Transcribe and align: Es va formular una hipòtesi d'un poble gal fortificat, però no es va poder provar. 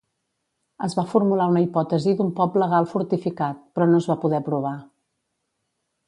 Es 0.85 0.93
va 0.99 1.03
formular 1.11 1.45
una 1.51 1.61
hipòtesi 1.65 2.15
d'un 2.21 2.31
poble 2.41 2.69
gal 2.71 2.89
fortificat, 2.93 3.61
però 3.75 3.89
no 3.91 4.01
es 4.05 4.11
va 4.13 4.17
poder 4.25 4.41
provar. 4.49 4.73